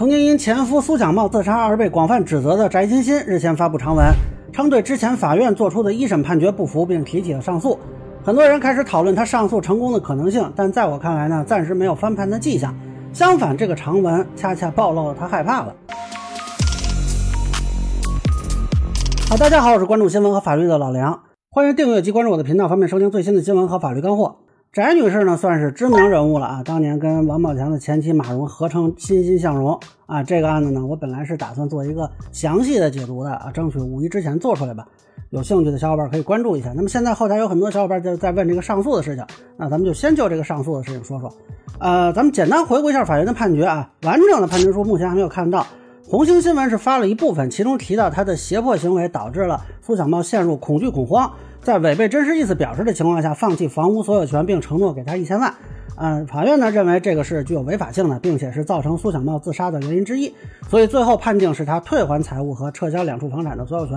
[0.00, 4.06] 曾经因前夫苏小茂自杀而被广泛指责的翟欣欣日前发布长文，
[4.50, 7.78] 称对之前法院作出的一审判决不服，并提起了上诉。
[8.24, 12.74] 很多人开始讨论他上诉成功的可能性，但在我看来呢，暂时没有翻盘的迹象。
[13.12, 15.74] 相反，这个长文恰恰暴露了他害怕了。
[19.28, 24.38] 好，大家好，我是关注新闻和法律的老梁，欢迎订阅及关注我的频道，方便收听最新的新闻和法律干货。
[24.72, 26.62] 翟女士呢，算是知名人物了啊！
[26.64, 29.76] 当年跟王宝强的前妻马蓉合称欣欣向荣
[30.06, 30.22] 啊。
[30.22, 34.86] 这个案子呢，我本来是打算做一个详细的解读的啊，争取五一之前做出来吧。
[35.30, 36.72] 有兴趣的小伙伴可以关注一下。
[36.72, 41.34] 那么现在后台有很多小伙伴在在问这个上诉的事情，那咱们就先就这个上诉的事情说说。
[41.80, 45.66] 呃，咱们简单回顾一下法院的判决啊，完整的判决书目前还没有看到。
[46.10, 51.30] 红星新闻是发了一部分，其中提到他的胁迫行为导致了苏小茂陷入恐惧恐慌。
[51.62, 55.54] 在违背真实意思表示的情况下，放弃房屋所有权，并承诺给他一千万。
[55.94, 60.34] 嗯，法院呢认为这个是具有违法性的，并且是造成苏小茂自杀的原因之一，
[60.68, 63.96] 所以最后判定是他退还财物和撤销两处房产的所有权。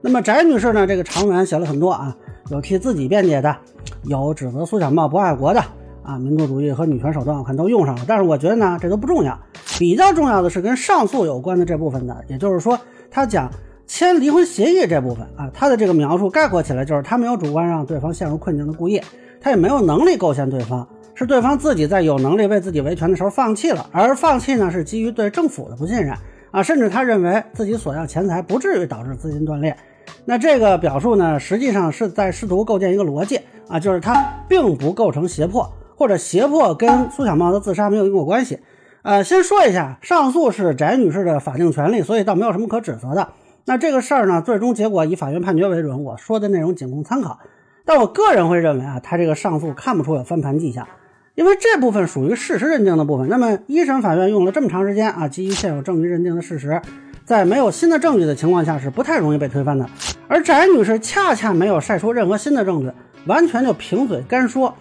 [0.00, 2.16] 那么翟女士呢，这个长文写了很多啊，
[2.50, 3.56] 有替自己辩解的，
[4.02, 5.62] 有指责苏小茂不爱国的
[6.02, 8.04] 啊，民族主义和女权手段我看都用上了。
[8.06, 9.38] 但是我觉得呢，这都不重要，
[9.78, 12.78] 比较重要的是跟上诉有关的这部分的，也就是说
[13.10, 13.50] 他讲。
[13.84, 18.98] 签离婚协议这部分啊，他的这个描述概括起来就是他没有主观让对方陷入困境的故意，
[19.38, 26.14] 他也没有能力构陷对方，是对方自己在有能力为自己维权的时候放弃了，而放弃呢是基于对政府的不信任
[26.52, 29.76] 啊，甚至他认为自己索要钱财不至于导致资金断裂。
[30.24, 34.14] 那这个表述呢，实际上是在试图构建一个逻辑啊，就是他
[34.48, 38.60] 并不构成胁迫，或者胁迫跟苏小茂的自杀没有因果关系。
[39.02, 43.28] 呃，先说一下，上诉是翟女士的法定权利，所以倒没有什么可指责的。
[43.64, 46.04] 那这个事儿呢，最终结果以法院判决为准。
[46.04, 47.38] 我说的内容仅供参考，
[47.84, 50.86] 但我个人会认为啊，他这个上诉看不出有翻盘迹象，
[51.34, 53.28] 因为这部分属于事实认定的部分。
[53.28, 56.80] 那么一审法院用了这么长时间啊，基于现有证据认定的事实，
[57.24, 59.84] 在没有新的证据的情况下是不太容易被推翻的。
[60.28, 62.92] 而翟女士恰恰没有晒出任何新的证据，
[63.26, 64.72] 完全就凭嘴干说。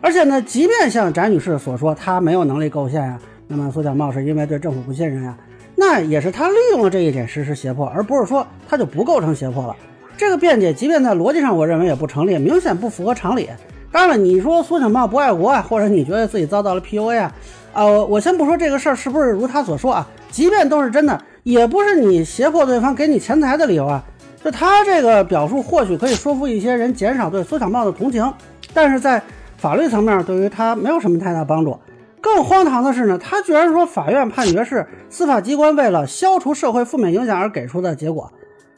[0.00, 5.36] 而且呢，即便像翟女士所说，她没有能力构陷呀，那么苏小茂是因为对政府不信任呀。
[5.80, 9.76] 那也是他利用了这一点实施胁迫，而不是说他就不构成胁迫了。
[10.16, 13.48] 这个辩解，即便在逻辑上，我认为也不成立，明显不符合常理。
[13.92, 17.32] 当然了，你说苏小茂不爱国啊，或者你觉得自己遭到了 PUA 啊，
[17.72, 24.04] 呃，我先不说这个事儿是不是如他所说啊，即便都是真的，也不是你胁迫对方给你钱财的理由啊。
[24.42, 28.32] 就他这个表述，或许可以说服一些人减少对苏小茂的同情，
[28.74, 29.22] 但是在
[29.58, 31.78] 法律层面，对于他没有什么太大帮助。
[32.20, 38.32] 更荒唐的是呢，他居然说法院判决是司法机关为了消除社会负面影响而给出的结果，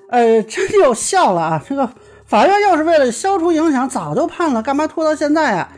[0.08, 1.62] 呃，真就笑了啊！
[1.66, 1.88] 这个
[2.26, 5.68] 法院要是为了消除影响，早就判了，干嘛拖到现在啊？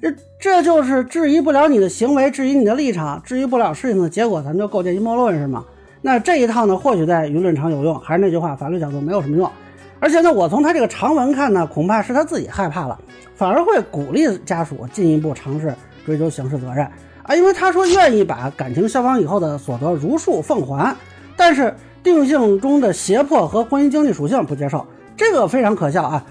[0.00, 5.64] 这这就是质疑不了你的行为，质疑你的立场，质疑不了事情的结果，咱们就构建阴谋论是吗？
[6.02, 9.50] 那这一套呢，或许在舆论场有用，还是那句话，法律角度没有什么用。
[9.98, 12.98] 而且呢，我从他这个长文看呢，恐怕是他自己害怕了，
[13.34, 15.74] 反而会鼓励家属进一步尝试
[16.04, 16.86] 追究刑事责任。
[17.22, 20.94] 啊，因为他说愿意把感情消亡以后的所得如数奉还，
[21.36, 24.86] 但是定性中的胁迫和婚姻经济属性不接受，
[25.16, 26.24] 这个非常可笑啊。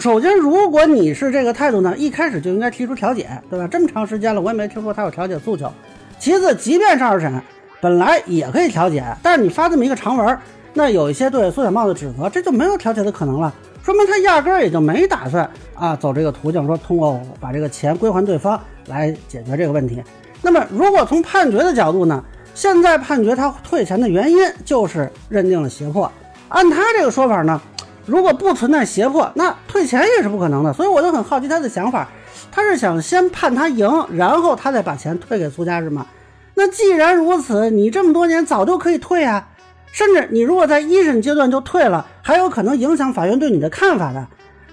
[0.00, 3.68] 首先，如果你是这个态度呢，一开始就应该提出调解，对吧？
[3.70, 5.70] 这么长时间了，我也没听说他有调解诉求。
[6.18, 7.40] 其次，即便是二审，
[7.80, 10.38] 本来也可以调解，但是你发这么一个长文，
[10.74, 20.02] 那有一些对苏小茂的指责，这就没有调解的可能了，说明他压根儿也就没打算啊走这个途径，说通过把这个钱归还对方来解决这个问题。
[20.42, 22.22] 那么，如果从判决的角度呢？
[22.56, 26.08] 现在判决他退钱的原因就是认定了胁迫。
[26.50, 27.60] 按他这个说法呢，
[28.06, 30.72] 如果不存在胁迫，那退钱也是不可能的。
[30.72, 32.08] 所以我就很好奇他的想法，
[32.52, 36.06] 他是想先判他赢，然后他再把钱退给苏家是吗？
[36.54, 39.48] 那既然如此，你这么多年早就可以退啊，
[39.94, 44.26] 甚至你如果在一审阶段就退了，还有可能影响法院对你的看法的。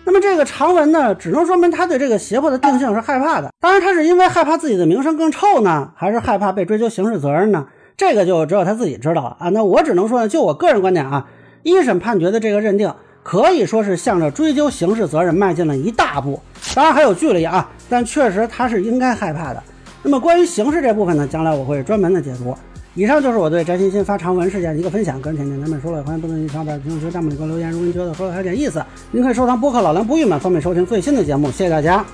[0.04, 3.54] 那么这个长文呢，只能说明他对这个胁迫的定性是害怕的。
[3.60, 7.68] 当然，他是因为害怕自己的名声更臭呢，还是害怕被追究刑事责任呢？
[7.96, 9.50] 这个就只有他自己知道了啊。
[9.50, 11.28] 那我只能说呢，就我个人观点啊，
[11.62, 12.92] 一审判决的这个认定
[13.22, 16.42] 可以说是向着追究刑事责任迈进了一大步。
[16.74, 19.62] 当然还有距离啊，但确实他是应该害怕的。
[20.02, 22.58] 那么关于刑事这部分呢，将来我会专门的解读。
[22.94, 27.72] 以上就是我对翟欣欣发长文事件的一个分享，个人浅见咱们说了，欢迎不同意小伙伴评论区、弹幕里给我留言。
[27.72, 31.50] 如果您觉得说的还有点意思，您可以收藏播客老梁不郁闷，方便收听最新的节目。
[31.50, 32.06] 谢谢大家。